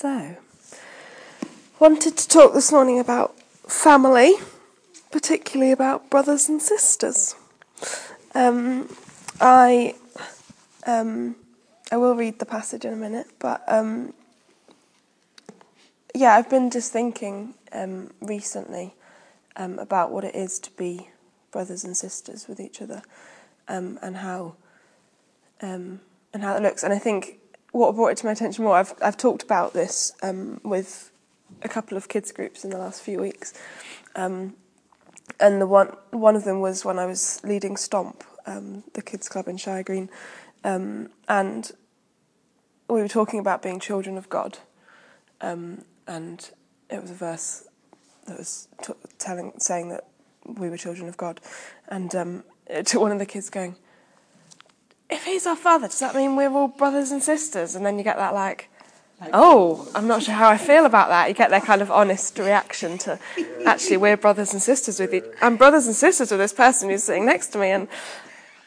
So, 0.00 0.36
wanted 1.80 2.16
to 2.18 2.28
talk 2.28 2.54
this 2.54 2.70
morning 2.70 3.00
about 3.00 3.36
family, 3.66 4.34
particularly 5.10 5.72
about 5.72 6.08
brothers 6.08 6.48
and 6.48 6.62
sisters. 6.62 7.34
Um, 8.32 8.94
I 9.40 9.96
um, 10.86 11.34
I 11.90 11.96
will 11.96 12.14
read 12.14 12.38
the 12.38 12.46
passage 12.46 12.84
in 12.84 12.92
a 12.92 12.96
minute, 12.96 13.26
but 13.40 13.64
um, 13.66 14.14
yeah, 16.14 16.36
I've 16.36 16.48
been 16.48 16.70
just 16.70 16.92
thinking 16.92 17.54
um, 17.72 18.12
recently 18.20 18.94
um, 19.56 19.80
about 19.80 20.12
what 20.12 20.22
it 20.22 20.36
is 20.36 20.60
to 20.60 20.70
be 20.76 21.08
brothers 21.50 21.82
and 21.82 21.96
sisters 21.96 22.46
with 22.46 22.60
each 22.60 22.80
other, 22.80 23.02
um, 23.66 23.98
and 24.00 24.18
how 24.18 24.54
and 25.60 25.98
how 26.40 26.54
it 26.54 26.62
looks. 26.62 26.84
And 26.84 26.92
I 26.92 27.00
think 27.00 27.40
what 27.78 27.94
brought 27.94 28.08
it 28.08 28.16
to 28.18 28.26
my 28.26 28.32
attention 28.32 28.64
more, 28.64 28.76
I've 28.76 28.94
I've 29.00 29.16
talked 29.16 29.42
about 29.42 29.72
this 29.72 30.12
um, 30.22 30.60
with 30.64 31.10
a 31.62 31.68
couple 31.68 31.96
of 31.96 32.08
kids 32.08 32.32
groups 32.32 32.64
in 32.64 32.70
the 32.70 32.78
last 32.78 33.02
few 33.02 33.20
weeks, 33.20 33.54
um, 34.16 34.54
and 35.40 35.60
the 35.60 35.66
one 35.66 35.96
one 36.10 36.36
of 36.36 36.44
them 36.44 36.60
was 36.60 36.84
when 36.84 36.98
I 36.98 37.06
was 37.06 37.40
leading 37.44 37.76
Stomp, 37.76 38.24
um, 38.46 38.84
the 38.94 39.02
kids 39.02 39.28
club 39.28 39.48
in 39.48 39.56
Shire 39.56 39.82
Green, 39.82 40.10
um, 40.64 41.10
and 41.28 41.70
we 42.88 43.00
were 43.00 43.08
talking 43.08 43.38
about 43.38 43.62
being 43.62 43.80
children 43.80 44.18
of 44.18 44.28
God, 44.28 44.58
um, 45.40 45.84
and 46.06 46.50
it 46.90 47.00
was 47.00 47.10
a 47.10 47.14
verse 47.14 47.64
that 48.26 48.36
was 48.36 48.68
t- 48.82 48.92
telling 49.18 49.52
saying 49.58 49.88
that 49.90 50.04
we 50.44 50.68
were 50.68 50.76
children 50.76 51.08
of 51.08 51.16
God, 51.16 51.40
and 51.88 52.14
um, 52.14 52.44
it 52.66 52.92
one 52.94 53.12
of 53.12 53.18
the 53.18 53.26
kids 53.26 53.50
going 53.50 53.76
if 55.10 55.24
he's 55.24 55.46
our 55.46 55.56
father, 55.56 55.88
does 55.88 56.00
that 56.00 56.14
mean 56.14 56.36
we're 56.36 56.50
all 56.50 56.68
brothers 56.68 57.10
and 57.10 57.22
sisters? 57.22 57.74
And 57.74 57.84
then 57.84 57.96
you 57.98 58.04
get 58.04 58.16
that 58.16 58.34
like, 58.34 58.68
oh, 59.32 59.90
I'm 59.94 60.06
not 60.06 60.22
sure 60.22 60.34
how 60.34 60.48
I 60.48 60.58
feel 60.58 60.84
about 60.84 61.08
that. 61.08 61.28
You 61.28 61.34
get 61.34 61.50
their 61.50 61.60
kind 61.60 61.82
of 61.82 61.90
honest 61.90 62.38
reaction 62.38 62.98
to 62.98 63.18
actually 63.66 63.96
we're 63.96 64.16
brothers 64.16 64.52
and 64.52 64.62
sisters 64.62 65.00
with 65.00 65.12
you. 65.12 65.32
I'm 65.40 65.56
brothers 65.56 65.86
and 65.86 65.96
sisters 65.96 66.30
with 66.30 66.40
this 66.40 66.52
person 66.52 66.90
who's 66.90 67.04
sitting 67.04 67.26
next 67.26 67.48
to 67.48 67.58
me, 67.58 67.70
and 67.70 67.88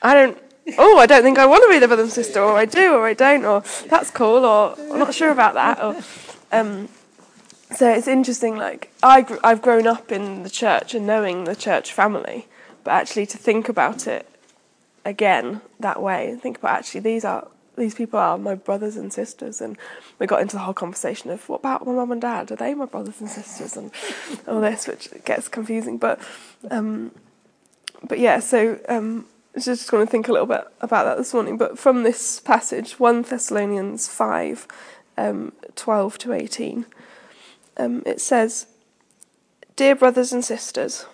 I 0.01 0.13
don't. 0.13 0.37
Oh, 0.77 0.99
I 0.99 1.07
don't 1.07 1.23
think 1.23 1.39
I 1.39 1.45
want 1.45 1.63
to 1.63 1.69
be 1.69 1.79
the 1.79 1.87
brother 1.87 2.03
and 2.03 2.11
sister, 2.11 2.39
or 2.39 2.55
I 2.55 2.65
do, 2.65 2.93
or 2.93 3.07
I 3.07 3.13
don't, 3.13 3.45
or 3.45 3.63
that's 3.87 4.11
cool, 4.11 4.45
or 4.45 4.75
I'm 4.77 4.99
not 4.99 5.13
sure 5.13 5.31
about 5.31 5.53
that, 5.55 5.83
or. 5.83 6.01
Um, 6.51 6.89
so 7.75 7.89
it's 7.89 8.07
interesting. 8.07 8.57
Like 8.57 8.91
I, 9.01 9.21
gr- 9.21 9.37
I've 9.43 9.61
grown 9.61 9.87
up 9.87 10.11
in 10.11 10.43
the 10.43 10.49
church 10.49 10.93
and 10.93 11.07
knowing 11.07 11.45
the 11.45 11.55
church 11.55 11.93
family, 11.93 12.47
but 12.83 12.91
actually 12.91 13.25
to 13.27 13.37
think 13.37 13.69
about 13.69 14.07
it 14.07 14.27
again 15.05 15.61
that 15.79 16.01
way. 16.01 16.29
And 16.29 16.41
think 16.41 16.57
about 16.57 16.79
actually 16.79 17.01
these 17.01 17.25
are 17.25 17.47
these 17.77 17.95
people 17.95 18.19
are 18.19 18.37
my 18.37 18.53
brothers 18.55 18.97
and 18.97 19.11
sisters 19.13 19.61
and 19.61 19.77
we 20.19 20.27
got 20.27 20.41
into 20.41 20.55
the 20.55 20.61
whole 20.61 20.73
conversation 20.73 21.31
of 21.31 21.47
what 21.47 21.61
about 21.61 21.85
my 21.85 21.93
mum 21.93 22.11
and 22.11 22.21
dad? 22.21 22.51
Are 22.51 22.55
they 22.55 22.73
my 22.73 22.85
brothers 22.85 23.19
and 23.21 23.29
sisters? 23.29 23.77
And 23.77 23.91
all 24.47 24.61
this 24.61 24.87
which 24.87 25.09
gets 25.23 25.47
confusing 25.47 25.97
but 25.97 26.19
um, 26.69 27.11
but 28.03 28.19
yeah 28.19 28.39
so 28.39 28.79
um, 28.89 29.25
just 29.59 29.89
going 29.89 30.05
to 30.05 30.11
think 30.11 30.27
a 30.27 30.31
little 30.31 30.47
bit 30.47 30.65
about 30.81 31.05
that 31.05 31.17
this 31.17 31.33
morning 31.33 31.57
but 31.57 31.79
from 31.79 32.03
this 32.03 32.39
passage 32.39 32.99
1 32.99 33.23
Thessalonians 33.23 34.07
5 34.07 34.67
um, 35.17 35.53
12 35.75 36.17
to 36.19 36.33
18 36.33 36.85
um, 37.77 38.03
it 38.05 38.19
says 38.21 38.67
dear 39.75 39.95
brothers 39.95 40.33
and 40.33 40.43
sisters 40.43 41.05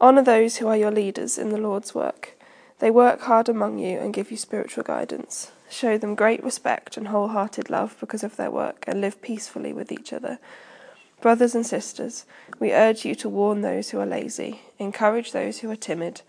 honour 0.00 0.22
those 0.22 0.58
who 0.58 0.68
are 0.68 0.76
your 0.76 0.90
leaders 0.90 1.38
in 1.38 1.50
the 1.50 1.58
Lord's 1.58 1.94
work 1.94 2.33
they 2.84 2.90
work 2.90 3.22
hard 3.22 3.48
among 3.48 3.78
you 3.78 3.98
and 3.98 4.12
give 4.12 4.30
you 4.30 4.36
spiritual 4.36 4.84
guidance. 4.84 5.52
Show 5.70 5.96
them 5.96 6.14
great 6.14 6.44
respect 6.44 6.98
and 6.98 7.08
wholehearted 7.08 7.70
love 7.70 7.96
because 7.98 8.22
of 8.22 8.36
their 8.36 8.50
work 8.50 8.84
and 8.86 9.00
live 9.00 9.22
peacefully 9.22 9.72
with 9.72 9.90
each 9.90 10.12
other. 10.12 10.38
Brothers 11.22 11.54
and 11.54 11.64
sisters, 11.66 12.26
we 12.60 12.74
urge 12.74 13.06
you 13.06 13.14
to 13.14 13.28
warn 13.30 13.62
those 13.62 13.88
who 13.88 14.00
are 14.00 14.04
lazy, 14.06 14.60
encourage 14.78 15.32
those 15.32 15.60
who 15.60 15.70
are 15.70 15.76
timid, 15.76 16.20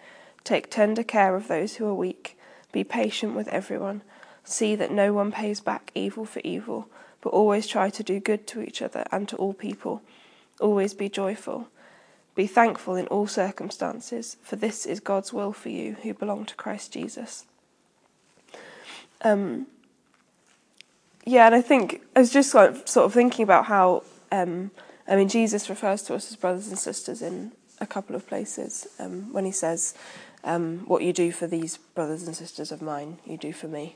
take 0.46 0.72
tender 0.72 1.04
care 1.04 1.36
of 1.36 1.50
those 1.50 1.76
who 1.76 1.88
are 1.88 1.94
weak, 1.94 2.38
be 2.72 2.86
patient 2.86 3.36
with 3.36 3.50
everyone, 3.50 4.02
see 4.46 4.76
that 4.76 4.92
no 4.92 5.12
one 5.12 5.34
pays 5.34 5.60
back 5.60 5.92
evil 5.94 6.24
for 6.24 6.40
evil, 6.46 6.88
but 7.20 7.32
always 7.32 7.68
try 7.68 7.90
to 7.90 8.02
do 8.02 8.22
good 8.22 8.48
to 8.48 8.62
each 8.62 8.82
other 8.82 9.04
and 9.12 9.28
to 9.28 9.36
all 9.36 9.52
people. 9.52 10.02
Always 10.62 10.94
be 10.94 11.10
joyful. 11.10 11.68
Be 12.36 12.48
thankful 12.48 12.96
in 12.96 13.08
all 13.08 13.28
circumstances, 13.28 14.36
for 14.44 14.58
this 14.58 14.86
is 14.86 15.00
God's 15.00 15.32
will 15.32 15.54
for 15.54 15.70
you 15.70 15.94
who 16.04 16.14
belong 16.14 16.46
to 16.46 16.56
Christ 16.56 16.92
Jesus. 16.92 17.46
Um, 19.22 19.68
yeah, 21.26 21.46
and 21.46 21.56
I 21.56 21.62
think 21.62 22.02
I 22.14 22.20
was 22.20 22.32
just 22.32 22.52
sort 22.52 22.76
of 22.86 23.14
thinking 23.14 23.44
about 23.44 23.66
how, 23.66 24.04
um, 24.34 24.72
I 25.08 25.16
mean, 25.16 25.30
Jesus 25.30 25.70
refers 25.70 26.04
to 26.04 26.16
us 26.16 26.30
as 26.30 26.36
brothers 26.36 26.68
and 26.68 26.78
sisters 26.78 27.22
in 27.22 27.54
a 27.80 27.88
couple 27.88 28.18
of 28.18 28.28
places 28.28 28.86
um, 29.00 29.32
when 29.32 29.46
he 29.46 29.52
says, 29.52 29.94
um, 30.44 30.80
What 30.88 31.04
you 31.04 31.14
do 31.14 31.32
for 31.32 31.48
these 31.48 31.78
brothers 31.78 32.28
and 32.28 32.36
sisters 32.36 32.70
of 32.70 32.82
mine, 32.82 33.18
you 33.26 33.38
do 33.38 33.54
for 33.54 33.70
me. 33.70 33.96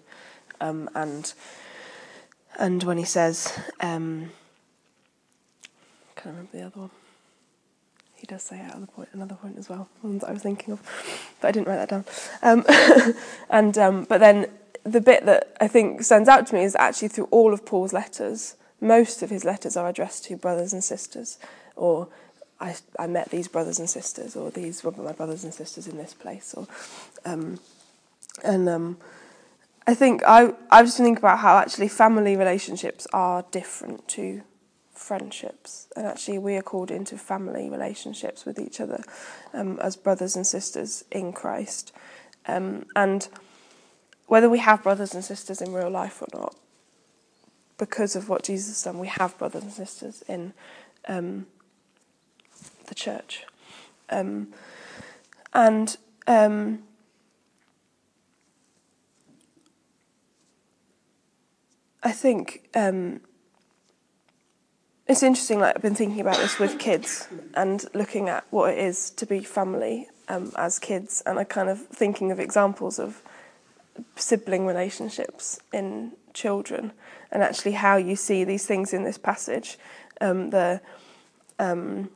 Um, 0.62 0.90
and 0.96 1.34
and 2.58 2.84
when 2.84 2.98
he 2.98 3.06
says, 3.06 3.58
um, 3.80 4.32
I 5.64 6.22
can't 6.22 6.36
remember 6.36 6.58
the 6.58 6.64
other 6.64 6.80
one 6.80 6.90
he 8.20 8.28
does 8.28 8.44
say 8.44 8.60
at 8.60 8.76
other 8.76 8.86
point, 8.86 9.10
another 9.14 9.36
point 9.36 9.58
as 9.58 9.70
well, 9.70 9.88
one 10.02 10.20
that 10.20 10.30
I 10.30 10.34
was 10.34 10.44
thinking 10.44 10.74
of, 10.74 10.82
but 11.40 11.48
I 11.48 11.52
didn't 11.52 11.68
write 11.68 11.78
that 11.78 11.90
down. 11.90 12.06
Um, 12.42 12.66
and 13.50 13.78
um, 13.78 14.04
but 14.04 14.20
then 14.20 14.48
the 14.84 15.02
bit 15.02 15.26
that 15.26 15.56
I 15.62 15.68
think 15.68 16.04
stands 16.04 16.28
out 16.28 16.48
to 16.48 16.56
me 16.56 16.64
is 16.64 16.76
actually 16.76 17.08
through 17.08 17.30
all 17.32 17.54
of 17.54 17.66
Paul's 17.66 17.94
letters. 17.94 18.56
Most 18.82 19.22
of 19.22 19.30
his 19.30 19.46
letters 19.46 19.78
are 19.78 19.88
addressed 19.88 20.26
to 20.26 20.36
brothers 20.36 20.74
and 20.74 20.84
sisters, 20.84 21.38
or 21.76 22.10
I, 22.60 22.76
I 22.98 23.08
met 23.08 23.30
these 23.30 23.48
brothers 23.48 23.80
and 23.80 23.90
sisters, 23.90 24.36
or 24.36 24.52
these 24.52 24.84
were 24.84 24.92
my 24.92 25.14
brothers 25.14 25.44
and 25.44 25.54
sisters 25.54 25.88
in 25.88 25.98
this 25.98 26.14
place, 26.14 26.54
or 26.54 26.68
um, 27.26 27.60
and 28.44 28.68
um, 28.68 28.98
I 29.88 29.94
think 29.94 30.24
I 30.28 30.54
I 30.70 30.84
just 30.84 30.98
think 30.98 31.20
about 31.20 31.40
how 31.40 31.58
actually 31.58 31.88
family 31.88 32.36
relationships 32.36 33.08
are 33.14 33.46
different 33.52 34.08
to 34.10 34.42
friendships. 35.10 35.88
And 35.96 36.06
actually, 36.06 36.38
we 36.38 36.56
are 36.56 36.62
called 36.62 36.92
into 36.92 37.18
family 37.18 37.68
relationships 37.68 38.46
with 38.46 38.60
each 38.60 38.80
other 38.80 39.02
um, 39.56 39.80
as 39.80 39.96
brothers 39.96 40.36
and 40.36 40.46
sisters 40.46 41.04
in 41.10 41.34
Christ. 41.34 41.92
Um, 42.46 42.86
and 42.96 43.28
whether 44.28 44.48
we 44.48 44.60
have 44.60 44.84
brothers 44.84 45.16
and 45.16 45.26
sisters 45.26 45.64
in 45.64 45.74
real 45.74 45.90
life 45.90 46.22
or 46.22 46.28
not, 46.32 46.56
because 47.80 48.16
of 48.16 48.30
what 48.30 48.44
Jesus 48.44 48.68
has 48.68 48.84
done, 48.84 49.00
we 49.00 49.08
have 49.08 49.36
brothers 49.40 49.64
and 49.64 49.74
sisters 49.74 50.24
in 50.28 50.54
um, 51.08 51.48
the 52.86 52.94
church. 52.94 53.46
Um, 54.12 54.54
and 55.56 55.98
um, 56.28 56.84
I 62.04 62.12
think 62.12 62.70
um, 62.76 63.22
it's 65.10 65.24
interesting, 65.24 65.60
like 65.60 65.76
I've 65.76 65.82
been 65.82 65.96
thinking 65.96 66.22
about 66.22 66.38
this 66.38 66.60
with 66.60 66.78
kids 66.78 67.28
and 67.56 67.84
looking 67.96 68.30
at 68.30 68.46
what 68.52 68.74
it 68.74 68.78
is 68.78 69.10
to 69.12 69.26
be 69.26 69.40
family 69.40 70.08
um, 70.28 70.52
as 70.56 70.78
kids, 70.78 71.24
and 71.26 71.40
I 71.40 71.46
kind 71.46 71.68
of 71.68 71.88
thinking 71.88 72.32
of 72.32 72.40
examples 72.40 73.00
of 73.00 73.24
sibling 74.16 74.68
relationships 74.68 75.60
in 75.74 76.12
children, 76.34 76.92
and 77.32 77.42
actually 77.42 77.72
how 77.72 77.98
you 77.98 78.16
see 78.16 78.44
these 78.44 78.68
things 78.68 78.94
in 78.94 79.04
this 79.04 79.18
passage. 79.18 79.80
Um, 80.22 80.52
the 80.52 80.80
um, 81.58 82.12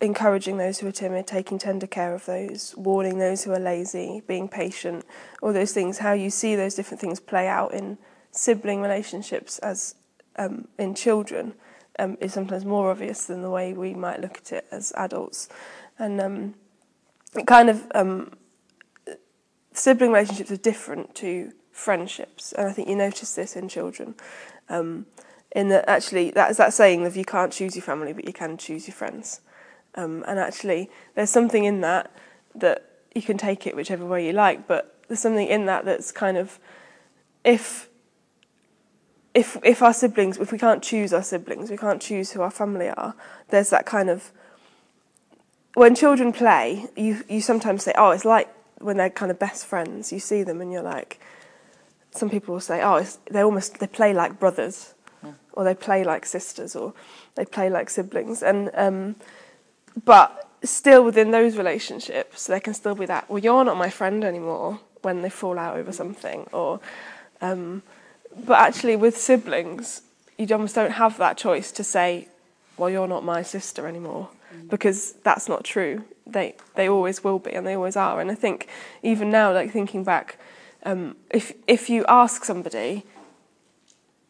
encouraging 0.00 0.58
those 0.58 0.78
who 0.78 0.86
are 0.86 0.92
timid, 0.92 1.26
taking 1.26 1.58
tender 1.58 1.88
care 1.88 2.14
of 2.14 2.24
those, 2.26 2.72
warning 2.76 3.18
those 3.18 3.42
who 3.42 3.52
are 3.52 3.58
lazy, 3.58 4.22
being 4.28 4.46
patient, 4.46 5.04
all 5.42 5.52
those 5.52 5.72
things. 5.72 5.98
How 5.98 6.12
you 6.12 6.30
see 6.30 6.54
those 6.54 6.76
different 6.76 7.00
things 7.00 7.18
play 7.18 7.48
out 7.48 7.74
in 7.74 7.98
sibling 8.34 8.80
relationships 8.80 9.58
as 9.60 9.94
um, 10.36 10.68
in 10.78 10.94
children 10.94 11.54
um, 11.98 12.18
is 12.20 12.32
sometimes 12.32 12.64
more 12.64 12.90
obvious 12.90 13.26
than 13.26 13.42
the 13.42 13.50
way 13.50 13.72
we 13.72 13.94
might 13.94 14.20
look 14.20 14.38
at 14.38 14.52
it 14.52 14.66
as 14.70 14.92
adults, 14.96 15.48
and 15.98 16.20
um, 16.20 16.54
it 17.34 17.46
kind 17.46 17.70
of 17.70 17.86
um, 17.94 18.32
sibling 19.72 20.10
relationships 20.10 20.50
are 20.50 20.56
different 20.56 21.14
to 21.16 21.52
friendships, 21.70 22.52
and 22.52 22.68
I 22.68 22.72
think 22.72 22.88
you 22.88 22.96
notice 22.96 23.34
this 23.34 23.56
in 23.56 23.68
children. 23.68 24.14
Um, 24.68 25.06
in 25.54 25.68
that, 25.68 25.88
actually, 25.88 26.32
that's 26.32 26.58
that 26.58 26.74
saying 26.74 27.06
of 27.06 27.16
you 27.16 27.24
can't 27.24 27.52
choose 27.52 27.76
your 27.76 27.84
family, 27.84 28.12
but 28.12 28.24
you 28.26 28.32
can 28.32 28.56
choose 28.56 28.88
your 28.88 28.94
friends. 28.94 29.40
Um, 29.94 30.24
and 30.26 30.40
actually, 30.40 30.90
there's 31.14 31.30
something 31.30 31.64
in 31.64 31.80
that 31.82 32.10
that 32.56 32.90
you 33.14 33.22
can 33.22 33.38
take 33.38 33.66
it 33.66 33.76
whichever 33.76 34.04
way 34.04 34.26
you 34.26 34.32
like, 34.32 34.66
but 34.66 35.00
there's 35.06 35.20
something 35.20 35.46
in 35.46 35.66
that 35.66 35.84
that's 35.84 36.10
kind 36.10 36.36
of 36.36 36.58
if 37.44 37.88
if 39.34 39.58
if 39.64 39.82
our 39.82 39.92
siblings, 39.92 40.38
if 40.38 40.52
we 40.52 40.58
can't 40.58 40.82
choose 40.82 41.12
our 41.12 41.22
siblings, 41.22 41.70
we 41.70 41.76
can't 41.76 42.00
choose 42.00 42.32
who 42.32 42.40
our 42.40 42.50
family 42.50 42.88
are. 42.88 43.14
There's 43.48 43.70
that 43.70 43.84
kind 43.84 44.08
of 44.08 44.30
when 45.74 45.94
children 45.94 46.32
play, 46.32 46.86
you 46.96 47.24
you 47.28 47.40
sometimes 47.40 47.82
say, 47.82 47.92
oh, 47.98 48.10
it's 48.10 48.24
like 48.24 48.48
when 48.78 48.96
they're 48.96 49.10
kind 49.10 49.30
of 49.30 49.38
best 49.38 49.66
friends. 49.66 50.12
You 50.12 50.20
see 50.20 50.42
them 50.44 50.60
and 50.60 50.72
you're 50.72 50.82
like, 50.82 51.20
some 52.12 52.30
people 52.30 52.54
will 52.54 52.60
say, 52.60 52.80
oh, 52.82 53.04
they 53.30 53.42
almost 53.42 53.80
they 53.80 53.88
play 53.88 54.14
like 54.14 54.38
brothers, 54.38 54.94
or 55.52 55.64
they 55.64 55.74
play 55.74 56.04
like 56.04 56.26
sisters, 56.26 56.76
or 56.76 56.94
they 57.34 57.44
play 57.44 57.68
like 57.68 57.90
siblings, 57.90 58.42
and 58.42 58.70
um, 58.74 59.16
but 60.04 60.48
still 60.62 61.04
within 61.04 61.32
those 61.32 61.56
relationships, 61.56 62.46
there 62.46 62.60
can 62.60 62.72
still 62.72 62.94
be 62.94 63.06
that. 63.06 63.28
Well, 63.28 63.40
you're 63.40 63.64
not 63.64 63.76
my 63.76 63.90
friend 63.90 64.24
anymore 64.24 64.80
when 65.02 65.22
they 65.22 65.30
fall 65.30 65.58
out 65.58 65.76
over 65.76 65.92
something, 65.92 66.46
or 66.52 66.78
um, 67.40 67.82
but 68.36 68.58
actually 68.58 68.96
with 68.96 69.16
siblings, 69.16 70.02
you 70.38 70.46
almost 70.52 70.74
don't 70.74 70.92
have 70.92 71.16
that 71.18 71.36
choice 71.36 71.70
to 71.72 71.84
say, 71.84 72.28
well, 72.76 72.90
you're 72.90 73.08
not 73.08 73.24
my 73.24 73.42
sister 73.42 73.86
anymore, 73.86 74.30
because 74.68 75.12
that's 75.24 75.48
not 75.48 75.64
true. 75.64 76.04
They 76.26 76.56
they 76.74 76.88
always 76.88 77.22
will 77.22 77.38
be, 77.38 77.52
and 77.52 77.66
they 77.66 77.74
always 77.74 77.96
are. 77.96 78.20
And 78.20 78.30
I 78.30 78.34
think 78.34 78.68
even 79.02 79.30
now, 79.30 79.52
like 79.52 79.70
thinking 79.70 80.04
back, 80.04 80.38
um, 80.84 81.16
if 81.30 81.52
if 81.66 81.88
you 81.88 82.04
ask 82.08 82.44
somebody 82.44 83.04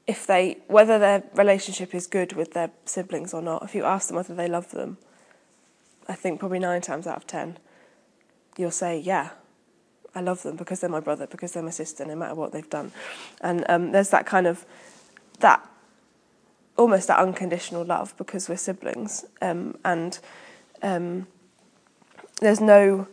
if 0.06 0.26
they 0.26 0.58
whether 0.66 0.98
their 0.98 1.22
relationship 1.34 1.94
is 1.94 2.06
good 2.06 2.34
with 2.34 2.52
their 2.52 2.70
siblings 2.84 3.32
or 3.32 3.40
not, 3.40 3.62
if 3.62 3.74
you 3.74 3.84
ask 3.84 4.08
them 4.08 4.16
whether 4.16 4.34
they 4.34 4.48
love 4.48 4.70
them, 4.70 4.98
I 6.08 6.14
think 6.14 6.40
probably 6.40 6.58
nine 6.58 6.82
times 6.82 7.06
out 7.06 7.16
of 7.16 7.26
ten, 7.26 7.58
you'll 8.58 8.70
say, 8.70 8.98
yeah, 8.98 9.30
I 10.14 10.20
love 10.20 10.42
them 10.42 10.56
because 10.56 10.80
they're 10.80 10.90
my 10.90 11.00
brother, 11.00 11.26
because 11.26 11.52
they're 11.52 11.62
my 11.62 11.70
sister, 11.70 12.04
no 12.04 12.14
matter 12.14 12.34
what 12.34 12.52
they've 12.52 12.68
done. 12.68 12.92
And 13.40 13.64
um, 13.68 13.92
there's 13.92 14.10
that 14.10 14.26
kind 14.26 14.46
of 14.46 14.64
that 15.40 15.68
almost 16.76 17.08
that 17.08 17.18
unconditional 17.18 17.84
love 17.84 18.14
because 18.16 18.48
we're 18.48 18.56
siblings, 18.56 19.24
um, 19.42 19.76
and 19.84 20.18
um, 20.82 21.26
there's 22.40 22.60
no 22.60 23.08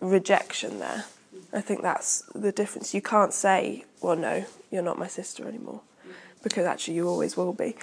rejection 0.00 0.78
there. 0.78 1.04
I 1.52 1.60
think 1.60 1.82
that's 1.82 2.22
the 2.34 2.52
difference. 2.52 2.94
You 2.94 3.02
can't 3.02 3.32
say, 3.32 3.84
"Well, 4.00 4.16
no, 4.16 4.44
you're 4.70 4.82
not 4.82 4.98
my 4.98 5.08
sister 5.08 5.48
anymore," 5.48 5.80
because 6.42 6.66
actually 6.66 6.94
you 6.94 7.08
always 7.08 7.36
will 7.36 7.52
be. 7.52 7.76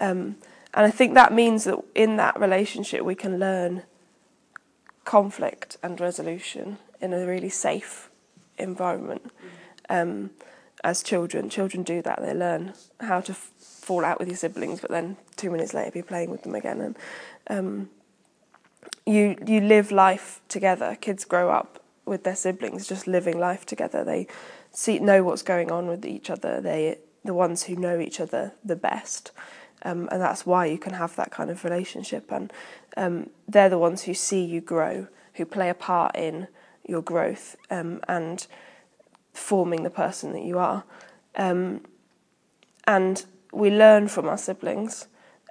Um, 0.00 0.36
and 0.74 0.86
I 0.86 0.90
think 0.90 1.14
that 1.14 1.32
means 1.32 1.64
that 1.64 1.78
in 1.94 2.16
that 2.16 2.40
relationship 2.40 3.02
we 3.02 3.14
can 3.14 3.38
learn 3.38 3.82
conflict 5.04 5.76
and 5.82 6.00
resolution 6.00 6.78
in 7.02 7.12
a 7.12 7.26
really 7.26 7.48
safe 7.50 8.08
environment. 8.58 9.30
Um, 9.90 10.30
as 10.84 11.02
children, 11.02 11.48
children 11.48 11.82
do 11.82 12.02
that. 12.02 12.20
They 12.22 12.34
learn 12.34 12.74
how 13.00 13.20
to 13.20 13.32
f- 13.32 13.50
fall 13.58 14.04
out 14.04 14.18
with 14.18 14.28
your 14.28 14.36
siblings, 14.36 14.80
but 14.80 14.90
then 14.90 15.16
two 15.36 15.50
minutes 15.50 15.74
later 15.74 15.90
be 15.90 16.02
playing 16.02 16.30
with 16.30 16.42
them 16.42 16.54
again. 16.54 16.80
And 16.80 16.96
um, 17.48 17.90
you 19.06 19.36
you 19.46 19.60
live 19.60 19.92
life 19.92 20.40
together. 20.48 20.96
Kids 21.00 21.24
grow 21.24 21.50
up 21.50 21.82
with 22.04 22.24
their 22.24 22.34
siblings, 22.34 22.86
just 22.86 23.06
living 23.06 23.38
life 23.38 23.64
together. 23.64 24.02
They 24.02 24.26
see 24.72 24.98
know 24.98 25.22
what's 25.22 25.42
going 25.42 25.70
on 25.70 25.86
with 25.86 26.04
each 26.04 26.30
other. 26.30 26.60
They 26.60 26.98
the 27.24 27.34
ones 27.34 27.64
who 27.64 27.76
know 27.76 28.00
each 28.00 28.20
other 28.20 28.52
the 28.64 28.76
best. 28.76 29.30
Um, 29.84 30.08
and 30.12 30.20
that's 30.20 30.46
why 30.46 30.66
you 30.66 30.78
can 30.78 30.94
have 30.94 31.16
that 31.16 31.30
kind 31.30 31.50
of 31.50 31.64
relationship. 31.64 32.30
And 32.30 32.52
um, 32.96 33.30
they're 33.48 33.68
the 33.68 33.78
ones 33.78 34.02
who 34.02 34.14
see 34.14 34.44
you 34.44 34.60
grow, 34.60 35.08
who 35.34 35.44
play 35.44 35.68
a 35.68 35.74
part 35.74 36.16
in 36.16 36.46
your 36.86 37.02
growth 37.02 37.56
um, 37.70 38.00
and 38.08 38.46
forming 39.32 39.82
the 39.82 39.90
person 39.90 40.32
that 40.32 40.42
you 40.42 40.58
are. 40.58 40.84
Um, 41.36 41.82
and 42.86 43.24
we 43.52 43.70
learn 43.70 44.08
from 44.08 44.28
our 44.28 44.38
siblings. 44.38 45.06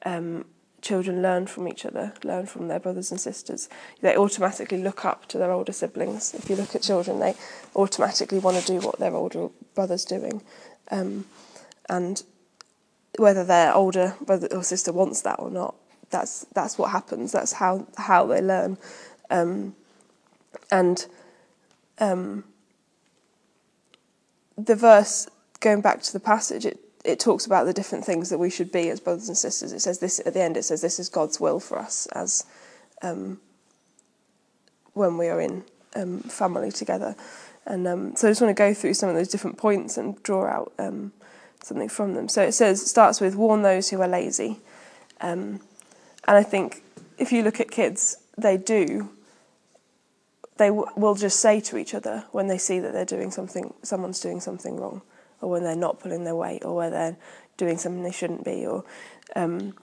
Um, 0.05 0.45
children 0.81 1.21
learn 1.21 1.45
from 1.45 1.67
each 1.67 1.85
other, 1.85 2.13
learn 2.23 2.47
from 2.47 2.67
their 2.67 2.79
brothers 2.79 3.11
and 3.11 3.19
sisters. 3.19 3.69
They 4.01 4.17
automatically 4.17 4.81
look 4.81 5.05
up 5.05 5.27
to 5.27 5.37
their 5.37 5.51
older 5.51 5.71
siblings. 5.71 6.33
If 6.33 6.49
you 6.49 6.55
look 6.55 6.75
at 6.75 6.81
children, 6.81 7.19
they 7.19 7.35
automatically 7.75 8.39
want 8.39 8.57
to 8.57 8.65
do 8.65 8.85
what 8.85 8.99
their 8.99 9.13
older 9.13 9.49
brother's 9.75 10.05
doing. 10.05 10.41
Um, 10.89 11.25
and 11.87 12.23
whether 13.17 13.43
their 13.43 13.73
older 13.73 14.15
brother 14.21 14.47
or 14.51 14.63
sister 14.63 14.91
wants 14.91 15.21
that 15.21 15.39
or 15.39 15.49
not. 15.49 15.75
That's 16.09 16.45
that's 16.53 16.77
what 16.77 16.91
happens. 16.91 17.31
That's 17.31 17.53
how 17.53 17.87
how 17.97 18.25
they 18.25 18.41
learn, 18.41 18.77
um, 19.29 19.75
and 20.69 21.05
um, 22.01 22.43
the 24.57 24.75
verse 24.75 25.29
going 25.61 25.79
back 25.79 26.01
to 26.01 26.11
the 26.11 26.19
passage 26.19 26.65
it 26.65 26.79
it 27.03 27.19
talks 27.19 27.45
about 27.45 27.65
the 27.65 27.73
different 27.73 28.05
things 28.05 28.29
that 28.29 28.37
we 28.37 28.49
should 28.49 28.71
be 28.71 28.89
as 28.89 28.99
brothers 28.99 29.27
and 29.27 29.37
sisters. 29.37 29.71
It 29.71 29.79
says 29.81 29.99
this 29.99 30.19
at 30.25 30.33
the 30.33 30.41
end. 30.41 30.57
It 30.57 30.63
says 30.63 30.81
this 30.81 30.99
is 30.99 31.09
God's 31.09 31.39
will 31.39 31.59
for 31.59 31.79
us 31.79 32.05
as 32.07 32.45
um, 33.01 33.39
when 34.93 35.17
we 35.17 35.27
are 35.27 35.41
in 35.41 35.63
um, 35.95 36.19
family 36.19 36.71
together. 36.71 37.15
And 37.65 37.87
um, 37.87 38.15
so 38.15 38.27
I 38.27 38.31
just 38.31 38.41
want 38.41 38.55
to 38.55 38.61
go 38.61 38.73
through 38.73 38.93
some 38.93 39.09
of 39.09 39.15
those 39.15 39.29
different 39.29 39.57
points 39.57 39.97
and 39.97 40.21
draw 40.23 40.45
out 40.45 40.73
um, 40.79 41.11
something 41.63 41.89
from 41.89 42.13
them. 42.13 42.27
So 42.27 42.43
it 42.43 42.53
says, 42.53 42.87
starts 42.87 43.21
with 43.21 43.35
warn 43.35 43.61
those 43.61 43.89
who 43.89 44.01
are 44.01 44.07
lazy. 44.07 44.59
Um, 45.21 45.59
and 46.27 46.37
I 46.37 46.43
think 46.43 46.83
if 47.17 47.31
you 47.31 47.43
look 47.43 47.59
at 47.59 47.71
kids, 47.71 48.17
they 48.37 48.57
do. 48.57 49.09
They 50.57 50.67
w- 50.67 50.87
will 50.95 51.15
just 51.15 51.39
say 51.39 51.59
to 51.61 51.77
each 51.77 51.93
other 51.93 52.25
when 52.31 52.47
they 52.47 52.57
see 52.57 52.79
that 52.79 52.93
they're 52.93 53.05
doing 53.05 53.31
something, 53.31 53.73
someone's 53.83 54.19
doing 54.19 54.39
something 54.39 54.77
wrong, 54.79 55.01
or 55.41 55.49
when 55.49 55.63
they're 55.63 55.75
not 55.75 55.99
pulling 55.99 56.23
their 56.23 56.35
weight, 56.35 56.63
or 56.63 56.75
when 56.75 56.91
they're 56.91 57.17
doing 57.57 57.77
something 57.77 58.03
they 58.03 58.11
shouldn't 58.11 58.43
be, 58.43 58.65
or 58.65 58.83
um, 59.35 59.73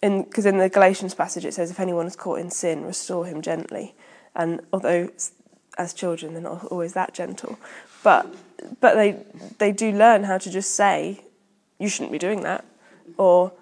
because 0.00 0.46
in, 0.46 0.54
in 0.54 0.60
the 0.60 0.68
Galatians 0.68 1.14
passage 1.14 1.44
it 1.44 1.54
says, 1.54 1.70
if 1.70 1.80
anyone 1.80 2.06
is 2.06 2.16
caught 2.16 2.38
in 2.38 2.50
sin, 2.50 2.84
restore 2.84 3.26
him 3.26 3.42
gently. 3.42 3.94
And 4.34 4.60
although 4.72 5.10
as 5.76 5.92
children 5.92 6.32
they're 6.32 6.42
not 6.42 6.64
always 6.66 6.92
that 6.92 7.14
gentle, 7.14 7.58
but 8.02 8.26
but 8.80 8.94
they 8.94 9.24
they 9.58 9.72
do 9.72 9.92
learn 9.92 10.24
how 10.24 10.38
to 10.38 10.50
just 10.50 10.74
say, 10.74 11.24
"You 11.78 11.88
shouldn't 11.88 12.12
be 12.12 12.18
doing 12.18 12.42
that," 12.42 12.64
or 13.16 13.52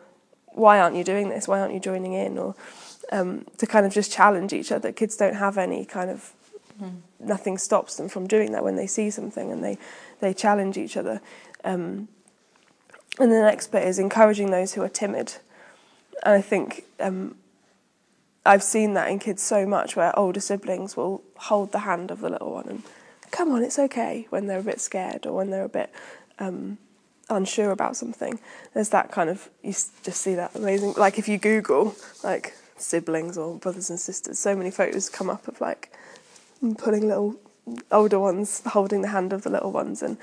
"Why 0.46 0.78
aren't 0.78 0.96
you 0.96 1.04
doing 1.04 1.28
this? 1.28 1.46
Why 1.46 1.60
aren't 1.60 1.74
you 1.74 1.80
joining 1.80 2.12
in?" 2.12 2.38
or 2.38 2.54
um, 3.12 3.46
to 3.58 3.66
kind 3.66 3.86
of 3.86 3.92
just 3.92 4.12
challenge 4.12 4.52
each 4.52 4.72
other. 4.72 4.92
Kids 4.92 5.16
don't 5.16 5.34
have 5.34 5.58
any 5.58 5.84
kind 5.84 6.10
of 6.10 6.32
mm. 6.80 6.96
nothing 7.20 7.58
stops 7.58 7.96
them 7.96 8.08
from 8.08 8.26
doing 8.26 8.52
that 8.52 8.64
when 8.64 8.76
they 8.76 8.86
see 8.86 9.10
something 9.10 9.50
and 9.50 9.62
they 9.62 9.78
they 10.20 10.32
challenge 10.34 10.76
each 10.76 10.96
other. 10.96 11.20
Um, 11.64 12.08
and 13.18 13.32
the 13.32 13.40
next 13.40 13.68
bit 13.72 13.86
is 13.86 13.98
encouraging 13.98 14.50
those 14.50 14.74
who 14.74 14.82
are 14.82 14.88
timid. 14.88 15.34
And 16.22 16.34
I 16.34 16.40
think 16.40 16.84
um, 17.00 17.36
I've 18.44 18.62
seen 18.62 18.94
that 18.94 19.08
in 19.08 19.18
kids 19.18 19.42
so 19.42 19.66
much 19.66 19.96
where 19.96 20.16
older 20.18 20.40
siblings 20.40 20.96
will 20.96 21.22
hold 21.36 21.72
the 21.72 21.80
hand 21.80 22.10
of 22.10 22.20
the 22.20 22.30
little 22.30 22.52
one 22.52 22.68
and 22.68 22.82
come 23.30 23.52
on, 23.52 23.62
it's 23.62 23.78
okay 23.78 24.26
when 24.30 24.46
they're 24.46 24.60
a 24.60 24.62
bit 24.62 24.80
scared 24.80 25.26
or 25.26 25.32
when 25.32 25.50
they're 25.50 25.64
a 25.64 25.68
bit 25.68 25.90
um, 26.38 26.78
unsure 27.28 27.70
about 27.70 27.96
something. 27.96 28.38
There's 28.72 28.90
that 28.90 29.10
kind 29.10 29.28
of, 29.28 29.48
you 29.62 29.72
just 29.72 30.22
see 30.22 30.34
that 30.34 30.54
amazing, 30.54 30.94
like 30.96 31.18
if 31.18 31.28
you 31.28 31.38
Google 31.38 31.94
like 32.22 32.54
siblings 32.76 33.36
or 33.38 33.56
brothers 33.56 33.90
and 33.90 33.98
sisters, 33.98 34.38
so 34.38 34.54
many 34.54 34.70
photos 34.70 35.08
come 35.08 35.30
up 35.30 35.48
of 35.48 35.60
like 35.60 35.92
putting 36.78 37.06
little 37.06 37.36
older 37.90 38.18
ones 38.18 38.62
holding 38.66 39.02
the 39.02 39.08
hand 39.08 39.32
of 39.32 39.42
the 39.42 39.50
little 39.50 39.72
ones 39.72 40.02
and 40.02 40.16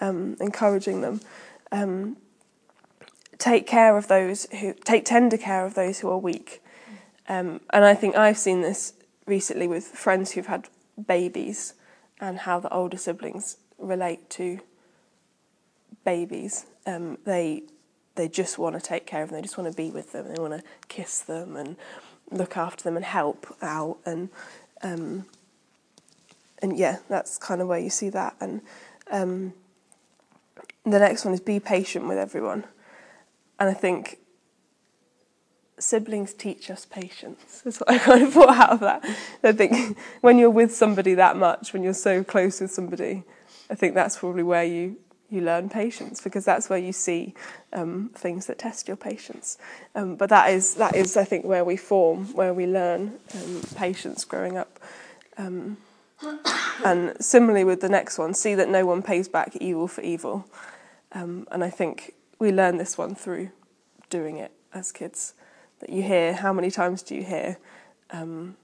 um, 0.00 0.36
encouraging 0.40 1.00
them. 1.00 1.20
Um, 1.72 2.16
take 3.38 3.66
care 3.66 3.96
of 3.96 4.08
those 4.08 4.46
who, 4.60 4.74
take 4.84 5.04
tender 5.04 5.38
care 5.38 5.64
of 5.64 5.74
those 5.74 6.00
who 6.00 6.10
are 6.10 6.18
weak. 6.18 6.62
Um, 7.28 7.60
and 7.70 7.84
I 7.84 7.94
think 7.94 8.16
I've 8.16 8.38
seen 8.38 8.60
this 8.60 8.92
recently 9.26 9.66
with 9.66 9.84
friends 9.84 10.32
who've 10.32 10.46
had 10.46 10.68
babies 11.06 11.74
and 12.20 12.40
how 12.40 12.60
the 12.60 12.72
older 12.72 12.98
siblings 12.98 13.56
relate 13.78 14.28
to 14.30 14.60
babies. 16.04 16.66
Um, 16.86 17.18
they 17.24 17.62
they 18.16 18.28
just 18.28 18.58
want 18.58 18.74
to 18.74 18.80
take 18.80 19.06
care 19.06 19.22
of 19.22 19.30
them. 19.30 19.36
They 19.36 19.42
just 19.42 19.58
want 19.58 19.70
to 19.70 19.76
be 19.76 19.90
with 19.90 20.12
them. 20.12 20.28
They 20.28 20.40
want 20.40 20.54
to 20.54 20.62
kiss 20.88 21.20
them 21.20 21.56
and 21.56 21.76
look 22.30 22.56
after 22.56 22.84
them 22.84 22.96
and 22.96 23.04
help 23.04 23.54
out 23.62 23.98
and 24.04 24.28
um, 24.82 25.26
and 26.62 26.76
yeah, 26.76 26.98
that's 27.08 27.38
kind 27.38 27.60
of 27.60 27.68
where 27.68 27.78
you 27.78 27.90
see 27.90 28.10
that. 28.10 28.36
And 28.40 28.60
um, 29.10 29.54
the 30.84 30.98
next 30.98 31.24
one 31.24 31.34
is 31.34 31.40
be 31.40 31.60
patient 31.60 32.06
with 32.06 32.18
everyone. 32.18 32.64
And 33.58 33.68
I 33.68 33.74
think 33.74 34.18
siblings 35.78 36.34
teach 36.34 36.70
us 36.70 36.84
patience. 36.84 37.62
That's 37.64 37.80
what 37.80 37.90
I 37.90 37.98
kind 37.98 38.22
of 38.22 38.32
brought 38.32 38.56
out 38.56 38.70
of 38.70 38.80
that. 38.80 39.04
I 39.42 39.52
think 39.52 39.98
when 40.20 40.38
you're 40.38 40.50
with 40.50 40.74
somebody 40.74 41.14
that 41.14 41.36
much, 41.36 41.72
when 41.72 41.82
you're 41.82 41.94
so 41.94 42.22
close 42.22 42.60
with 42.60 42.70
somebody, 42.70 43.24
I 43.70 43.74
think 43.74 43.94
that's 43.94 44.18
probably 44.18 44.42
where 44.42 44.64
you 44.64 44.96
you 45.30 45.40
learn 45.40 45.68
patience 45.68 46.20
because 46.20 46.44
that's 46.44 46.68
where 46.68 46.78
you 46.78 46.92
see 46.92 47.34
um, 47.72 48.10
things 48.14 48.46
that 48.46 48.58
test 48.58 48.88
your 48.88 48.96
patience. 48.96 49.58
Um, 49.94 50.16
but 50.16 50.28
that 50.30 50.50
is 50.50 50.74
that 50.74 50.94
is 50.96 51.16
I 51.16 51.24
think 51.24 51.44
where 51.44 51.64
we 51.64 51.76
form, 51.76 52.32
where 52.34 52.52
we 52.52 52.66
learn 52.66 53.18
um, 53.34 53.62
patience 53.76 54.24
growing 54.24 54.56
up. 54.56 54.80
Um, 55.38 55.76
and 56.84 57.14
similarly 57.20 57.64
with 57.64 57.80
the 57.80 57.88
next 57.88 58.18
one, 58.18 58.34
see 58.34 58.54
that 58.54 58.68
no 58.68 58.84
one 58.84 59.02
pays 59.02 59.28
back 59.28 59.56
evil 59.56 59.88
for 59.88 60.02
evil. 60.02 60.46
Um, 61.12 61.46
and 61.50 61.64
I 61.64 61.70
think 61.70 62.14
we 62.38 62.52
learn 62.52 62.76
this 62.76 62.98
one 62.98 63.14
through 63.14 63.50
doing 64.10 64.36
it 64.36 64.52
as 64.74 64.92
kids 64.92 65.34
that 65.80 65.90
you 65.90 66.02
hear. 66.02 66.34
How 66.34 66.52
many 66.52 66.70
times 66.70 67.02
do 67.02 67.14
you 67.14 67.22
hear 67.22 67.58
um, 68.10 68.56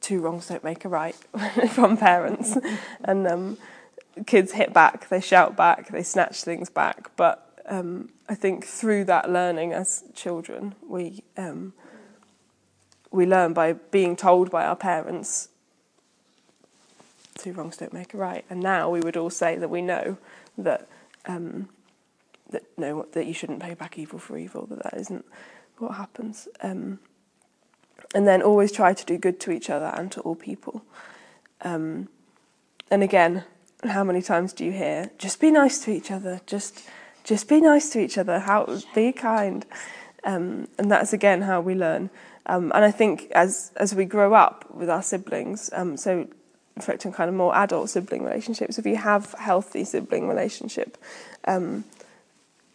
two 0.00 0.20
wrongs 0.20 0.48
don't 0.48 0.64
make 0.64 0.84
a 0.84 0.88
right 0.88 1.14
from 1.70 1.96
parents? 1.96 2.56
and 3.04 3.26
kids 4.26 4.52
hit 4.52 4.72
back, 4.72 5.08
they 5.08 5.20
shout 5.20 5.56
back, 5.56 5.90
they 5.90 6.02
snatch 6.02 6.42
things 6.42 6.70
back. 6.70 7.10
But 7.16 7.62
um, 7.66 8.10
I 8.28 8.34
think 8.34 8.64
through 8.64 9.04
that 9.04 9.30
learning 9.30 9.72
as 9.72 10.04
children, 10.14 10.74
we 10.86 11.22
um, 11.36 11.72
we 13.10 13.26
learn 13.26 13.52
by 13.52 13.72
being 13.72 14.16
told 14.16 14.50
by 14.50 14.64
our 14.66 14.76
parents 14.76 15.48
two 17.38 17.52
wrongs 17.52 17.76
don't 17.76 17.92
make 17.92 18.12
a 18.12 18.16
right. 18.16 18.44
And 18.50 18.60
now 18.60 18.90
we 18.90 19.00
would 19.00 19.16
all 19.16 19.30
say 19.30 19.56
that 19.56 19.70
we 19.70 19.80
know 19.80 20.18
that 20.58 20.88
um, 21.26 21.68
that 22.50 22.64
no 22.76 23.06
that 23.12 23.26
you 23.26 23.32
shouldn't 23.32 23.60
pay 23.60 23.74
back 23.74 23.98
evil 23.98 24.18
for 24.18 24.36
evil. 24.36 24.66
That 24.66 24.82
that 24.82 24.94
isn't 24.94 25.24
what 25.78 25.94
happens. 25.94 26.48
Um, 26.62 26.98
and 28.14 28.26
then 28.26 28.42
always 28.42 28.72
try 28.72 28.94
to 28.94 29.04
do 29.04 29.18
good 29.18 29.38
to 29.40 29.50
each 29.50 29.70
other 29.70 29.92
and 29.94 30.10
to 30.12 30.20
all 30.22 30.34
people. 30.34 30.82
Um, 31.60 32.08
and 32.90 33.02
again, 33.02 33.44
how 33.84 34.04
many 34.04 34.22
times 34.22 34.52
do 34.52 34.64
you 34.64 34.72
hear, 34.72 35.10
just 35.18 35.40
be 35.40 35.50
nice 35.50 35.78
to 35.84 35.90
each 35.90 36.10
other, 36.10 36.40
just 36.46 36.88
just 37.24 37.48
be 37.48 37.60
nice 37.60 37.90
to 37.90 38.00
each 38.00 38.16
other, 38.16 38.38
how 38.40 38.78
be 38.94 39.12
kind. 39.12 39.66
Um, 40.24 40.68
and 40.78 40.90
that's 40.90 41.12
again 41.12 41.42
how 41.42 41.60
we 41.60 41.74
learn. 41.74 42.10
Um, 42.46 42.72
and 42.74 42.84
I 42.84 42.90
think 42.90 43.30
as 43.32 43.70
as 43.76 43.94
we 43.94 44.04
grow 44.04 44.34
up 44.34 44.70
with 44.74 44.90
our 44.90 45.02
siblings, 45.02 45.70
um, 45.72 45.96
so 45.96 46.26
reflecting 46.76 47.12
kind 47.12 47.28
of 47.28 47.34
more 47.34 47.54
adult 47.54 47.90
sibling 47.90 48.24
relationships, 48.24 48.78
if 48.78 48.86
you 48.86 48.96
have 48.96 49.34
healthy 49.38 49.84
sibling 49.84 50.28
relationship, 50.28 50.96
um, 51.46 51.84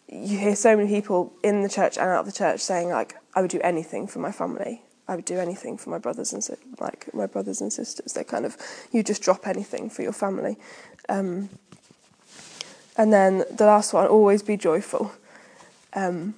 you 0.08 0.38
hear 0.38 0.54
so 0.54 0.76
many 0.76 0.88
people 0.88 1.32
in 1.42 1.62
the 1.62 1.68
church 1.68 1.96
and 1.96 2.08
out 2.08 2.20
of 2.20 2.26
the 2.26 2.32
church 2.32 2.60
saying 2.60 2.90
like, 2.90 3.16
I 3.34 3.40
would 3.40 3.50
do 3.50 3.60
anything 3.62 4.06
for 4.06 4.20
my 4.20 4.30
family. 4.30 4.82
I 5.06 5.16
would 5.16 5.24
do 5.24 5.38
anything 5.38 5.76
for 5.76 5.90
my 5.90 5.98
brothers 5.98 6.32
and 6.32 6.46
like 6.80 7.12
my 7.12 7.26
brothers 7.26 7.60
and 7.60 7.72
sisters. 7.72 8.12
They 8.14 8.24
kind 8.24 8.46
of 8.46 8.56
you 8.92 9.02
just 9.02 9.22
drop 9.22 9.46
anything 9.46 9.90
for 9.90 10.02
your 10.02 10.12
family. 10.12 10.56
Um, 11.08 11.50
and 12.96 13.12
then 13.12 13.44
the 13.50 13.66
last 13.66 13.92
one, 13.92 14.06
always 14.06 14.42
be 14.42 14.56
joyful. 14.56 15.12
Um, 15.94 16.34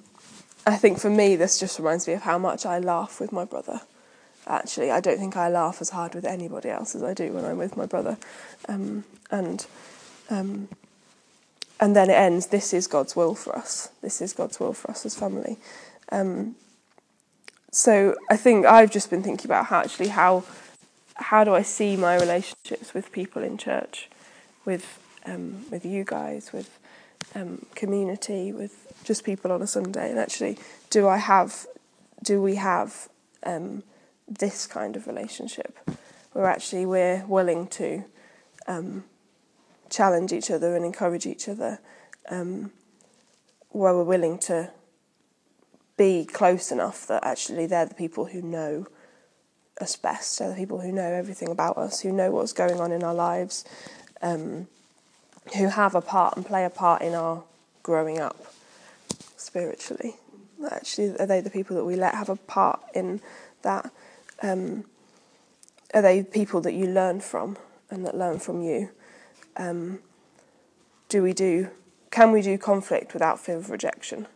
I 0.65 0.75
think 0.75 0.99
for 0.99 1.09
me, 1.09 1.35
this 1.35 1.59
just 1.59 1.79
reminds 1.79 2.07
me 2.07 2.13
of 2.13 2.23
how 2.23 2.37
much 2.37 2.65
I 2.65 2.79
laugh 2.79 3.19
with 3.19 3.31
my 3.31 3.45
brother. 3.45 3.81
Actually, 4.47 4.91
I 4.91 4.99
don't 4.99 5.17
think 5.17 5.37
I 5.37 5.49
laugh 5.49 5.81
as 5.81 5.91
hard 5.91 6.15
with 6.15 6.25
anybody 6.25 6.69
else 6.69 6.95
as 6.95 7.03
I 7.03 7.13
do 7.13 7.31
when 7.33 7.45
I'm 7.45 7.57
with 7.57 7.77
my 7.77 7.85
brother. 7.85 8.17
Um, 8.67 9.03
and 9.29 9.65
um, 10.29 10.67
and 11.79 11.95
then 11.95 12.09
it 12.09 12.13
ends. 12.13 12.47
This 12.47 12.73
is 12.73 12.87
God's 12.87 13.15
will 13.15 13.35
for 13.35 13.55
us. 13.55 13.89
This 14.01 14.21
is 14.21 14.33
God's 14.33 14.59
will 14.59 14.73
for 14.73 14.91
us 14.91 15.05
as 15.05 15.15
family. 15.15 15.57
Um, 16.11 16.55
so 17.71 18.15
I 18.29 18.37
think 18.37 18.65
I've 18.65 18.91
just 18.91 19.09
been 19.09 19.23
thinking 19.23 19.45
about 19.45 19.65
how 19.67 19.79
actually 19.79 20.09
how 20.09 20.43
how 21.15 21.43
do 21.43 21.53
I 21.53 21.63
see 21.63 21.95
my 21.95 22.15
relationships 22.15 22.93
with 22.93 23.11
people 23.11 23.43
in 23.43 23.57
church, 23.57 24.09
with 24.65 24.99
um, 25.25 25.65
with 25.69 25.85
you 25.85 26.03
guys, 26.03 26.53
with 26.53 26.69
um, 27.35 27.65
community, 27.75 28.51
with 28.51 28.93
just 29.03 29.23
people 29.23 29.51
on 29.51 29.61
a 29.61 29.67
Sunday, 29.67 30.09
and 30.09 30.19
actually, 30.19 30.57
do 30.89 31.07
I 31.07 31.17
have, 31.17 31.65
do 32.23 32.41
we 32.41 32.55
have 32.55 33.09
um, 33.43 33.83
this 34.27 34.67
kind 34.67 34.95
of 34.95 35.07
relationship, 35.07 35.77
where 36.33 36.45
actually 36.45 36.85
we're 36.85 37.25
willing 37.25 37.67
to 37.67 38.03
um, 38.67 39.03
challenge 39.89 40.31
each 40.31 40.51
other 40.51 40.75
and 40.75 40.85
encourage 40.85 41.25
each 41.25 41.49
other, 41.49 41.79
um, 42.29 42.71
where 43.69 43.93
we're 43.93 44.03
willing 44.03 44.37
to 44.39 44.71
be 45.97 46.25
close 46.25 46.71
enough 46.71 47.07
that 47.07 47.23
actually 47.25 47.65
they're 47.65 47.85
the 47.85 47.95
people 47.95 48.25
who 48.25 48.41
know 48.41 48.85
us 49.81 49.95
best. 49.95 50.39
They're 50.39 50.49
the 50.49 50.55
people 50.55 50.79
who 50.79 50.91
know 50.91 51.11
everything 51.11 51.49
about 51.49 51.77
us, 51.77 52.01
who 52.01 52.11
know 52.11 52.31
what's 52.31 52.53
going 52.53 52.79
on 52.79 52.91
in 52.91 53.03
our 53.03 53.13
lives, 53.13 53.65
um, 54.21 54.67
who 55.57 55.67
have 55.67 55.95
a 55.95 56.01
part 56.01 56.35
and 56.35 56.45
play 56.45 56.65
a 56.65 56.69
part 56.69 57.01
in 57.01 57.13
our 57.13 57.43
growing 57.83 58.19
up 58.19 58.53
spiritually. 59.35 60.15
Actually, 60.69 61.17
are 61.19 61.25
they 61.25 61.41
the 61.41 61.49
people 61.49 61.75
that 61.75 61.85
we 61.85 61.95
let 61.95 62.15
have 62.15 62.29
a 62.29 62.35
part 62.35 62.81
in 62.93 63.21
that? 63.61 63.91
Um, 64.41 64.85
are 65.93 66.01
they 66.01 66.23
people 66.23 66.61
that 66.61 66.73
you 66.73 66.85
learn 66.85 67.21
from 67.21 67.57
and 67.89 68.05
that 68.05 68.15
learn 68.15 68.39
from 68.39 68.61
you? 68.61 68.89
Um, 69.55 69.99
do 71.09 71.23
we 71.23 71.33
do? 71.33 71.69
Can 72.11 72.31
we 72.31 72.41
do 72.41 72.57
conflict 72.57 73.13
without 73.13 73.39
fear 73.39 73.57
of 73.57 73.69
rejection? 73.69 74.27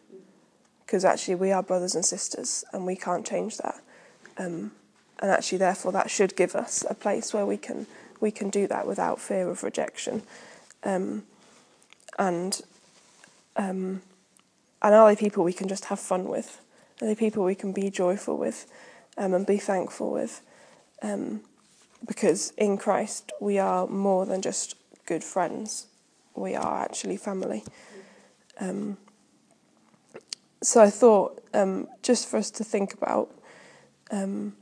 Because 0.91 1.05
actually 1.05 1.35
we 1.35 1.53
are 1.53 1.63
brothers 1.63 1.95
and 1.95 2.03
sisters 2.03 2.65
and 2.73 2.85
we 2.85 2.97
can't 2.97 3.25
change 3.25 3.55
that. 3.59 3.79
Um, 4.37 4.73
and 5.21 5.31
actually, 5.31 5.59
therefore, 5.59 5.93
that 5.93 6.11
should 6.11 6.35
give 6.35 6.53
us 6.53 6.83
a 6.89 6.93
place 6.93 7.33
where 7.33 7.45
we 7.45 7.55
can 7.55 7.87
we 8.19 8.29
can 8.29 8.49
do 8.49 8.67
that 8.67 8.85
without 8.85 9.21
fear 9.21 9.49
of 9.49 9.63
rejection. 9.63 10.21
Um, 10.83 11.23
and 12.19 12.59
um, 13.55 14.01
and 14.81 14.93
are 14.93 15.09
they 15.09 15.15
people 15.15 15.45
we 15.45 15.53
can 15.53 15.69
just 15.69 15.85
have 15.85 15.99
fun 15.99 16.27
with? 16.27 16.59
Are 17.01 17.07
they 17.07 17.15
people 17.15 17.45
we 17.45 17.55
can 17.55 17.71
be 17.71 17.89
joyful 17.89 18.37
with 18.37 18.69
um, 19.17 19.33
and 19.33 19.47
be 19.47 19.57
thankful 19.59 20.11
with? 20.11 20.41
Um, 21.01 21.39
because 22.05 22.51
in 22.57 22.77
Christ 22.77 23.31
we 23.39 23.57
are 23.59 23.87
more 23.87 24.25
than 24.25 24.41
just 24.41 24.75
good 25.05 25.23
friends. 25.23 25.87
We 26.35 26.53
are 26.53 26.83
actually 26.83 27.15
family. 27.15 27.63
So 30.63 30.81
I 30.81 30.89
thought 30.91 31.41
um, 31.53 31.87
just 32.03 32.27
for 32.27 32.37
us 32.37 32.51
to 32.51 32.63
think 32.63 32.93
about, 32.93 33.29
um, 34.11 34.55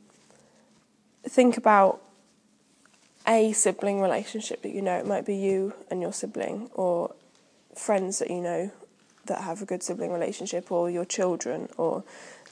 think 1.24 1.58
about 1.58 2.02
a 3.28 3.52
sibling 3.52 4.02
relationship 4.02 4.62
that 4.62 4.74
you 4.74 4.82
know. 4.82 4.98
It 4.98 5.06
might 5.06 5.26
be 5.26 5.36
you 5.36 5.74
and 5.92 6.02
your 6.02 6.14
sibling, 6.14 6.70
or 6.74 7.14
friends 7.76 8.20
that 8.20 8.30
you 8.30 8.42
know 8.42 8.72
that 9.26 9.42
have 9.42 9.62
a 9.62 9.66
good 9.66 9.84
sibling 9.84 10.12
relationship, 10.12 10.72
or 10.72 10.90
your 10.90 11.06
children, 11.06 11.68
or 11.78 12.04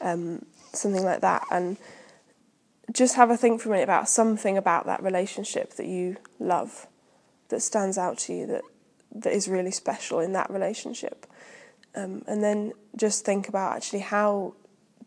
um, 0.02 0.46
something 0.74 1.04
like 1.04 1.22
that, 1.22 1.46
and 1.50 1.78
just 2.92 3.16
have 3.16 3.30
a 3.30 3.38
think 3.38 3.62
for 3.62 3.70
a 3.70 3.72
minute 3.72 3.84
about 3.84 4.10
something 4.10 4.58
about 4.58 4.86
that 4.86 5.02
relationship 5.02 5.76
that 5.76 5.88
you 5.88 6.18
love, 6.40 6.86
that 7.48 7.62
stands 7.62 7.98
out 7.98 8.18
to 8.18 8.34
you, 8.34 8.46
that 8.46 8.64
that 9.16 9.32
is 9.32 9.48
really 9.48 9.72
special 9.72 10.20
in 10.20 10.34
that 10.34 10.50
relationship. 10.50 11.26
Um, 11.98 12.22
and 12.28 12.44
then 12.44 12.74
just 12.96 13.26
think 13.26 13.50
about 13.50 13.76
actually 13.76 14.02
how 14.02 14.54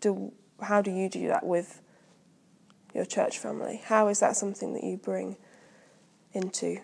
do 0.00 0.32
how 0.60 0.82
do 0.82 0.90
you 0.90 1.08
do 1.08 1.28
that 1.28 1.46
with 1.46 1.80
your 2.92 3.04
church 3.04 3.38
family? 3.38 3.80
How 3.84 4.08
is 4.08 4.18
that 4.18 4.36
something 4.36 4.74
that 4.74 4.82
you 4.82 4.96
bring 4.96 5.36
into 6.32 6.80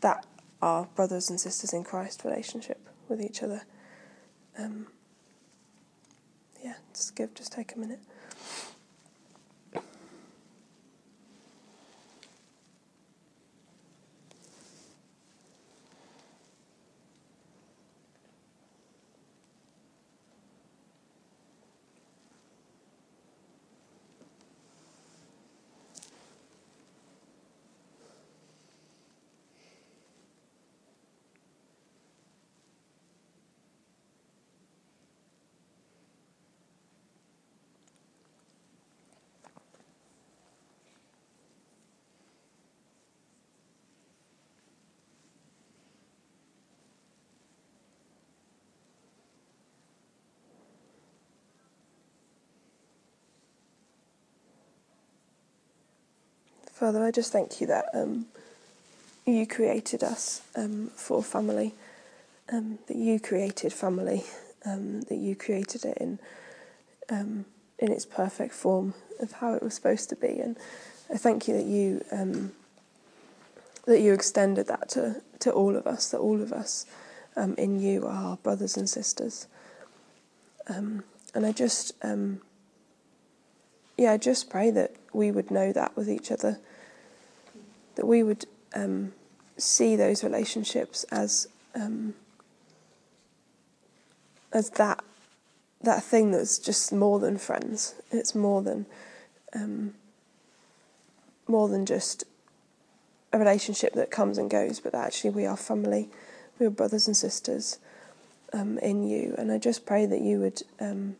that 0.00 0.26
our 0.60 0.86
brothers 0.96 1.30
and 1.30 1.40
sisters 1.40 1.72
in 1.72 1.84
Christ 1.84 2.24
relationship 2.24 2.88
with 3.08 3.22
each 3.22 3.40
other? 3.40 3.62
Um, 4.58 4.88
yeah, 6.62 6.74
just 6.92 7.14
give, 7.14 7.34
just 7.34 7.52
take 7.52 7.76
a 7.76 7.78
minute. 7.78 8.00
Father, 56.76 57.02
I 57.02 57.10
just 57.10 57.32
thank 57.32 57.58
you 57.58 57.66
that 57.68 57.86
um, 57.94 58.26
you 59.24 59.46
created 59.46 60.04
us 60.04 60.42
um, 60.54 60.90
for 60.94 61.22
family, 61.22 61.72
um, 62.52 62.78
that 62.86 62.98
you 62.98 63.18
created 63.18 63.72
family, 63.72 64.24
um, 64.66 65.00
that 65.08 65.16
you 65.16 65.34
created 65.34 65.86
it 65.86 65.96
in 65.96 66.18
um, 67.08 67.46
in 67.78 67.90
its 67.90 68.04
perfect 68.04 68.52
form 68.52 68.92
of 69.20 69.32
how 69.32 69.54
it 69.54 69.62
was 69.62 69.72
supposed 69.72 70.10
to 70.10 70.16
be, 70.16 70.38
and 70.38 70.58
I 71.10 71.16
thank 71.16 71.48
you 71.48 71.54
that 71.54 71.64
you 71.64 72.04
um, 72.12 72.52
that 73.86 74.02
you 74.02 74.12
extended 74.12 74.66
that 74.66 74.90
to 74.90 75.22
to 75.38 75.50
all 75.52 75.76
of 75.76 75.86
us, 75.86 76.10
that 76.10 76.18
all 76.18 76.42
of 76.42 76.52
us 76.52 76.84
in 77.56 77.80
you 77.80 78.06
are 78.06 78.36
brothers 78.36 78.76
and 78.76 78.86
sisters, 78.86 79.46
and 80.66 81.02
I 81.34 81.52
just 81.52 81.94
yeah, 83.96 84.12
I 84.12 84.16
just 84.18 84.50
pray 84.50 84.70
that 84.70 84.94
we 85.12 85.30
would 85.30 85.50
know 85.50 85.72
that 85.72 85.96
with 85.96 86.08
each 86.08 86.30
other, 86.30 86.58
that 87.94 88.06
we 88.06 88.22
would 88.22 88.44
um, 88.74 89.12
see 89.56 89.96
those 89.96 90.22
relationships 90.22 91.04
as 91.04 91.48
um, 91.74 92.14
as 94.52 94.70
that 94.70 95.02
that 95.82 96.02
thing 96.02 96.30
that's 96.30 96.58
just 96.58 96.92
more 96.92 97.18
than 97.18 97.38
friends. 97.38 97.94
It's 98.10 98.34
more 98.34 98.62
than 98.62 98.86
um, 99.54 99.94
more 101.48 101.68
than 101.68 101.86
just 101.86 102.24
a 103.32 103.38
relationship 103.38 103.92
that 103.94 104.10
comes 104.10 104.38
and 104.38 104.50
goes, 104.50 104.80
but 104.80 104.94
actually 104.94 105.30
we 105.30 105.46
are 105.46 105.56
family, 105.56 106.08
we 106.58 106.66
are 106.66 106.70
brothers 106.70 107.06
and 107.06 107.16
sisters 107.16 107.78
um, 108.52 108.78
in 108.78 109.06
you. 109.06 109.34
And 109.38 109.52
I 109.52 109.58
just 109.58 109.86
pray 109.86 110.06
that 110.06 110.20
you 110.20 110.40
would 110.40 110.62
um, 110.80 111.16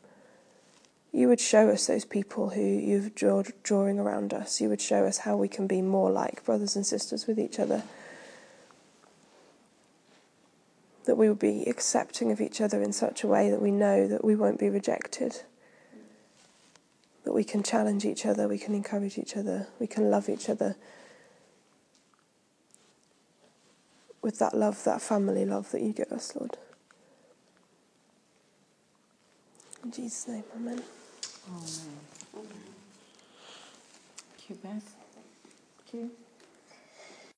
you 1.17 1.29
would 1.29 1.41
show 1.41 1.71
us 1.71 1.87
those 1.87 2.05
people 2.05 2.51
who 2.51 2.61
you've 2.61 3.15
draw, 3.15 3.43
drawing 3.63 3.99
around 3.99 4.35
us. 4.35 4.61
You 4.61 4.69
would 4.69 4.83
show 4.83 5.07
us 5.07 5.17
how 5.17 5.35
we 5.35 5.49
can 5.49 5.67
be 5.67 5.81
more 5.81 6.11
like 6.11 6.45
brothers 6.45 6.77
and 6.77 6.85
sisters 6.87 7.27
with 7.27 7.41
each 7.41 7.59
other. 7.59 7.85
That 11.07 11.17
we 11.17 11.31
would 11.31 11.39
be 11.39 11.65
accepting 11.65 12.31
of 12.33 12.43
each 12.43 12.61
other 12.61 12.83
in 12.83 12.93
such 12.93 13.25
a 13.25 13.29
way 13.29 13.51
that 13.51 13.63
we 13.63 13.71
know 13.71 14.07
that 14.07 14.27
we 14.27 14.37
won't 14.37 14.59
be 14.59 14.69
rejected. 14.69 15.41
That 17.25 17.33
we 17.33 17.45
can 17.45 17.63
challenge 17.63 18.05
each 18.05 18.27
other, 18.27 18.47
we 18.47 18.59
can 18.59 18.75
encourage 18.75 19.17
each 19.17 19.39
other, 19.39 19.69
we 19.81 19.87
can 19.87 20.11
love 20.11 20.29
each 20.29 20.51
other 20.51 20.77
with 24.21 24.39
that 24.39 24.55
love, 24.55 24.85
that 24.85 25.01
family 25.01 25.47
love 25.47 25.71
that 25.71 25.81
you 25.81 25.95
give 25.95 26.13
us, 26.13 26.37
Lord. 26.37 26.59
In 29.83 29.93
Jesus' 29.93 30.29
name, 30.29 30.45
amen. 31.49 31.99
Amen. 32.35 32.47
Thank 34.29 34.51
you, 34.51 34.57
Beth. 34.57 34.97
Thank 35.91 35.95
you. 35.95 36.26